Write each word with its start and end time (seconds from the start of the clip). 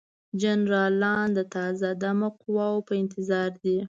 جنرالان 0.41 1.27
د 1.37 1.39
تازه 1.55 1.89
دمه 2.01 2.29
قواوو 2.41 2.85
په 2.87 2.93
انتظار 3.01 3.51
دي. 3.63 3.77